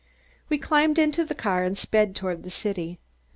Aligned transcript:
We 0.49 0.57
climbed 0.57 0.97
into 0.97 1.23
the 1.23 1.35
car 1.35 1.63
and 1.63 1.77
sped 1.77 2.15
toward 2.15 2.41
the 2.41 2.49
city. 2.49 2.97